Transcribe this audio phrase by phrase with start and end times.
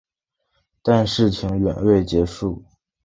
[0.81, 2.63] 但事情远未结束。